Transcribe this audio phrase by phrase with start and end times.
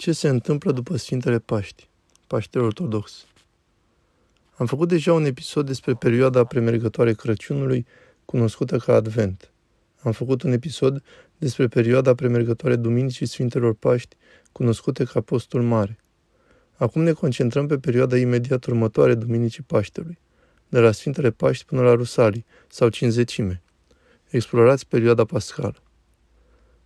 [0.00, 1.88] Ce se întâmplă după Sfintele Paști,
[2.26, 3.26] Paștele Ortodox?
[4.56, 7.86] Am făcut deja un episod despre perioada premergătoare Crăciunului,
[8.24, 9.50] cunoscută ca Advent.
[10.02, 11.02] Am făcut un episod
[11.38, 14.16] despre perioada premergătoare Duminicii Sfintelor Paști,
[14.52, 15.98] cunoscute ca Postul Mare.
[16.76, 20.18] Acum ne concentrăm pe perioada imediat următoare Duminicii Paștelui,
[20.68, 23.62] de la Sfintele Paști până la Rusalii, sau Cinzecime.
[24.28, 25.82] Explorați perioada pascală.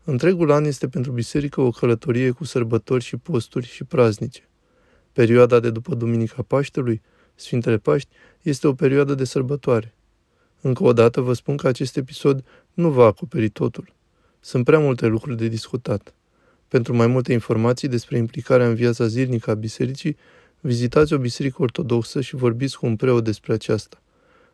[0.06, 4.48] Întregul an este pentru biserică o călătorie cu sărbători și posturi și praznice.
[5.12, 7.02] Perioada de după Duminica Paștelui,
[7.34, 8.08] Sfintele Paști,
[8.42, 9.94] este o perioadă de sărbătoare.
[10.60, 13.92] Încă o dată vă spun că acest episod nu va acoperi totul.
[14.40, 16.14] Sunt prea multe lucruri de discutat.
[16.68, 20.16] Pentru mai multe informații despre implicarea în viața zilnică a bisericii,
[20.60, 24.02] vizitați o biserică ortodoxă și vorbiți cu un preot despre aceasta.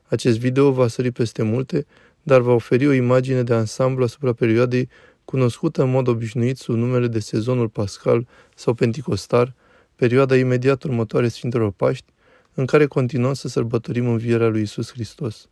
[0.02, 1.86] Acest video va sări peste multe,
[2.22, 4.88] dar va oferi o imagine de ansamblu asupra perioadei
[5.30, 9.54] cunoscută în mod obișnuit sub numele de sezonul pascal sau penticostar,
[9.96, 12.12] perioada imediat următoare Sfintelor Paști,
[12.54, 15.48] în care continuăm să sărbătorim învierea lui Isus Hristos.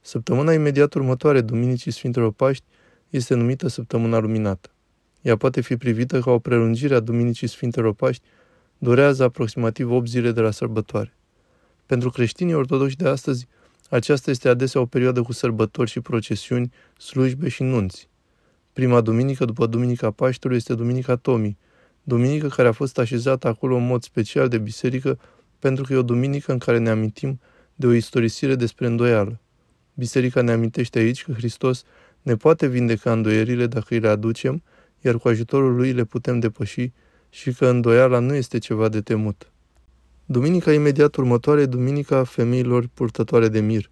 [0.00, 2.64] Săptămâna imediat următoare Duminicii Sfintelor Paști
[3.10, 4.70] este numită Săptămâna Luminată.
[5.22, 8.22] Ea poate fi privită ca o prelungire a Duminicii Sfintelor Paști,
[8.78, 11.14] durează aproximativ 8 zile de la sărbătoare.
[11.86, 13.46] Pentru creștinii ortodoxi de astăzi,
[13.90, 18.10] aceasta este adesea o perioadă cu sărbători și procesiuni, slujbe și nunți.
[18.72, 21.58] Prima duminică după Duminica Paștelui este Duminica Tomii,
[22.02, 25.18] duminică care a fost așezată acolo în mod special de biserică
[25.58, 27.40] pentru că e o duminică în care ne amintim
[27.74, 29.40] de o istorisire despre îndoială.
[29.94, 31.84] Biserica ne amintește aici că Hristos
[32.22, 34.62] ne poate vindeca îndoierile dacă îi le aducem,
[35.00, 36.90] iar cu ajutorul lui le putem depăși
[37.28, 39.52] și că îndoiala nu este ceva de temut.
[40.24, 43.90] Duminica imediat următoare e Duminica femeilor purtătoare de mir.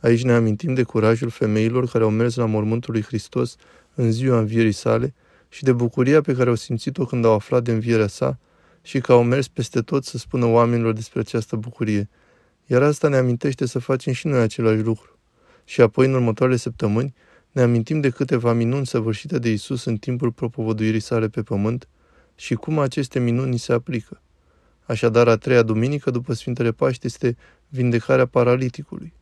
[0.00, 3.56] Aici ne amintim de curajul femeilor care au mers la mormântul lui Hristos
[3.94, 5.14] în ziua învierii sale
[5.48, 8.38] și de bucuria pe care au simțit-o când au aflat de învierea sa
[8.82, 12.08] și că au mers peste tot să spună oamenilor despre această bucurie.
[12.66, 15.18] Iar asta ne amintește să facem și noi același lucru.
[15.64, 17.14] Și apoi, în următoarele săptămâni,
[17.50, 21.88] ne amintim de câteva minuni săvârșite de Isus în timpul propovăduirii sale pe pământ
[22.34, 24.22] și cum aceste minuni se aplică.
[24.82, 27.36] Așadar, a treia duminică după Sfintele Paște este
[27.68, 29.12] vindecarea paraliticului.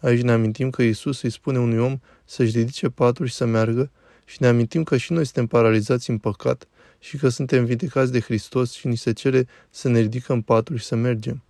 [0.00, 3.90] Aici ne amintim că Isus îi spune unui om să-și ridice patul și să meargă
[4.32, 8.20] și ne amintim că și noi suntem paralizați în păcat și că suntem vindecați de
[8.20, 11.42] Hristos și ni se cere să ne ridicăm patul și să mergem.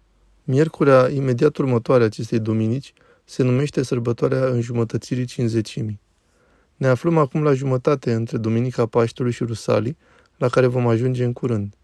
[0.44, 2.92] Miercurea imediat următoare acestei duminici
[3.24, 6.00] se numește sărbătoarea înjumătățirii cinzecimii.
[6.76, 9.96] Ne aflăm acum la jumătate între Duminica Paștelui și Rusalii,
[10.36, 11.74] la care vom ajunge în curând.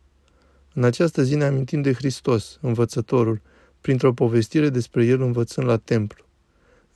[0.75, 3.41] În această zi ne amintim de Hristos, învățătorul,
[3.81, 6.25] printr-o povestire despre el învățând la templu.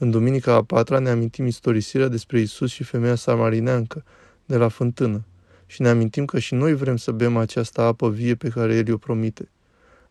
[0.03, 4.05] În Duminica a patra ne amintim istorisirea despre Isus și femeia samarineancă
[4.45, 5.25] de la fântână
[5.67, 8.93] și ne amintim că și noi vrem să bem această apă vie pe care El
[8.93, 9.51] o promite.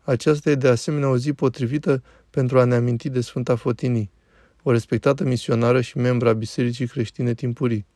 [0.00, 4.10] Aceasta e de asemenea o zi potrivită pentru a ne aminti de Sfânta Fotinii,
[4.62, 7.86] o respectată misionară și membra a Bisericii Creștine Timpurii.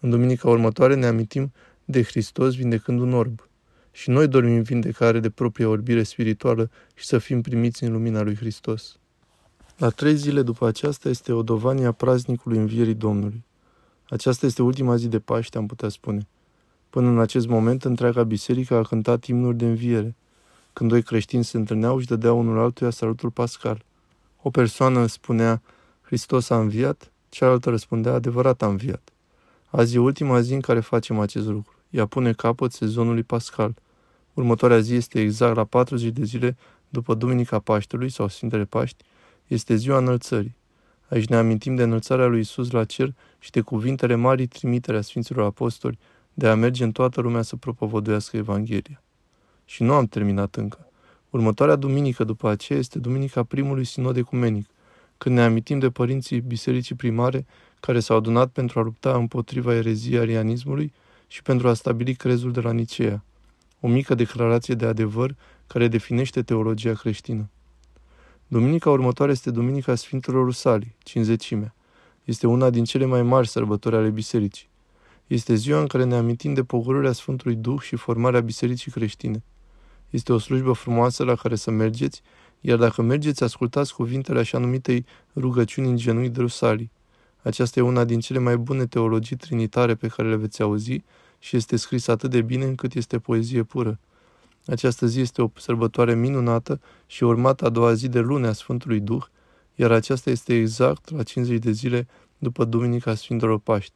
[0.00, 1.52] În duminica următoare ne amintim
[1.84, 3.48] de Hristos vindecând un orb.
[3.92, 8.36] Și noi dorim vindecare de propria orbire spirituală și să fim primiți în lumina lui
[8.36, 8.98] Hristos.
[9.76, 13.44] La trei zile după aceasta este o dovanie a praznicului învierii Domnului.
[14.08, 16.26] Aceasta este ultima zi de Paște, am putea spune.
[16.90, 20.14] Până în acest moment, întreaga biserică a cântat imnuri de înviere.
[20.72, 23.84] Când doi creștini se întâlneau, își dădeau unul altuia salutul pascal.
[24.42, 25.62] O persoană spunea,
[26.02, 29.08] Hristos a înviat, cealaltă răspundea, adevărat a înviat.
[29.66, 31.74] Azi e ultima zi în care facem acest lucru.
[31.90, 33.74] Ea pune capăt sezonului pascal.
[34.34, 36.56] Următoarea zi este exact la 40 de zile
[36.88, 39.04] după Duminica Paștelui sau Sfintele Paști,
[39.46, 40.56] este ziua înălțării.
[41.08, 45.00] Aici ne amintim de înălțarea lui Isus la cer și de cuvintele marii trimitere a
[45.00, 45.98] Sfinților Apostoli
[46.34, 49.02] de a merge în toată lumea să propovăduiască Evanghelia.
[49.64, 50.88] Și nu am terminat încă.
[51.30, 54.66] Următoarea duminică după aceea este duminica primului sinod ecumenic,
[55.18, 57.46] când ne amintim de părinții bisericii primare
[57.80, 60.92] care s-au adunat pentru a lupta împotriva ereziei arianismului
[61.26, 63.24] și pentru a stabili crezul de la Nicea,
[63.80, 65.34] o mică declarație de adevăr
[65.66, 67.50] care definește teologia creștină.
[68.48, 71.74] Duminica următoare este Duminica Sfintelor Rusalii, cinzecimea.
[72.24, 74.68] Este una din cele mai mari sărbători ale bisericii.
[75.26, 79.42] Este ziua în care ne amintim de pogorârea Sfântului Duh și formarea bisericii creștine.
[80.10, 82.22] Este o slujbă frumoasă la care să mergeți,
[82.60, 85.04] iar dacă mergeți, ascultați cuvintele așa numitei
[85.36, 86.90] rugăciuni în genui de Rusalii.
[87.42, 91.02] Aceasta e una din cele mai bune teologii trinitare pe care le veți auzi
[91.38, 93.98] și este scris atât de bine încât este poezie pură.
[94.66, 99.24] Această zi este o sărbătoare minunată și urmată a doua zi de lunea Sfântului Duh,
[99.74, 102.06] iar aceasta este exact la 50 de zile
[102.38, 103.94] după Duminica Sfintelor Paști.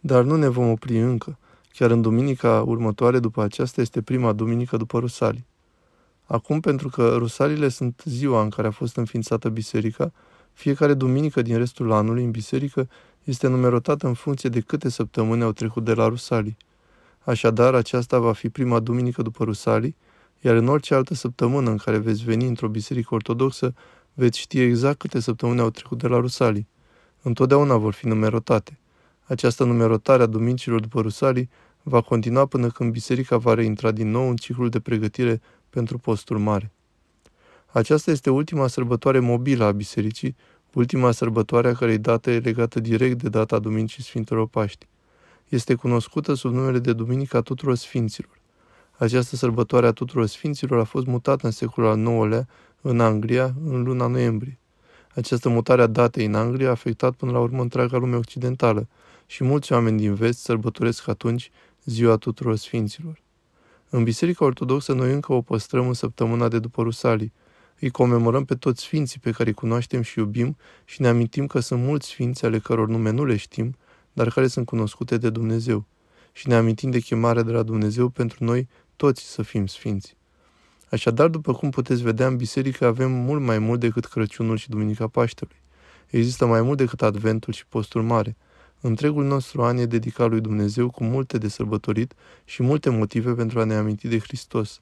[0.00, 1.38] Dar nu ne vom opri încă.
[1.68, 5.46] Chiar în duminica următoare după aceasta este prima duminică după Rusalii.
[6.24, 10.12] Acum, pentru că Rusalile sunt ziua în care a fost înființată biserica,
[10.52, 12.88] fiecare duminică din restul anului în biserică
[13.24, 16.56] este numerotată în funcție de câte săptămâni au trecut de la Rusalii.
[17.24, 19.96] Așadar, aceasta va fi prima duminică după Rusalii,
[20.40, 23.74] iar în orice altă săptămână în care veți veni într-o biserică ortodoxă,
[24.14, 26.68] veți ști exact câte săptămâni au trecut de la Rusalii.
[27.22, 28.78] Întotdeauna vor fi numerotate.
[29.24, 31.50] Această numerotare a duminicilor după Rusalii
[31.82, 35.40] va continua până când biserica va reintra din nou în ciclul de pregătire
[35.70, 36.72] pentru postul mare.
[37.66, 40.36] Aceasta este ultima sărbătoare mobilă a bisericii,
[40.72, 44.86] ultima sărbătoare a cărei dată e legată direct de data Duminicii Sfintelor Paști.
[45.52, 48.38] Este cunoscută sub numele de Duminica tuturor Sfinților.
[48.96, 52.48] Această sărbătoare a tuturor Sfinților a fost mutată în secolul al IX-lea
[52.80, 54.58] în Anglia în luna noiembrie.
[55.14, 58.88] Această mutare a datei în Anglia a afectat până la urmă întreaga lume occidentală
[59.26, 61.50] și mulți oameni din vest sărbătoresc atunci
[61.84, 63.20] ziua tuturor Sfinților.
[63.88, 67.32] În Biserica Ortodoxă noi încă o păstrăm în săptămâna de după Rusalii.
[67.80, 71.60] Îi comemorăm pe toți sfinții pe care îi cunoaștem și iubim și ne amintim că
[71.60, 73.76] sunt mulți sfinți ale căror nume nu le știm,
[74.12, 75.84] dar care sunt cunoscute de Dumnezeu.
[76.32, 80.16] Și ne amintim de chemarea de la Dumnezeu pentru noi toți să fim sfinți.
[80.90, 85.06] Așadar, după cum puteți vedea, în biserică avem mult mai mult decât Crăciunul și Duminica
[85.06, 85.56] Paștelui.
[86.06, 88.36] Există mai mult decât Adventul și Postul Mare.
[88.80, 93.60] Întregul nostru an e dedicat lui Dumnezeu cu multe de sărbătorit și multe motive pentru
[93.60, 94.80] a ne aminti de Hristos.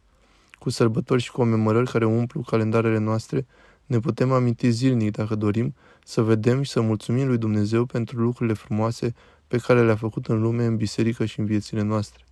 [0.53, 3.47] Cu sărbători și comemorări care umplu calendarele noastre,
[3.90, 8.54] ne putem aminti zilnic, dacă dorim, să vedem și să mulțumim lui Dumnezeu pentru lucrurile
[8.54, 9.14] frumoase
[9.48, 12.25] pe care le-a făcut în lume, în biserică și în viețile noastre.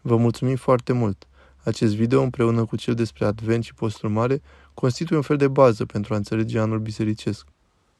[0.00, 1.26] Vă mulțumim foarte mult!
[1.64, 4.42] Acest video, împreună cu cel despre Advent și Postul Mare,
[4.74, 7.46] constituie un fel de bază pentru a înțelege anul bisericesc.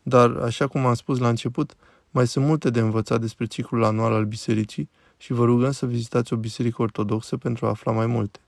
[0.02, 1.74] Dar, așa cum am spus la început,
[2.10, 6.32] mai sunt multe de învățat despre ciclul anual al bisericii și vă rugăm să vizitați
[6.32, 8.40] o biserică ortodoxă pentru a afla mai multe.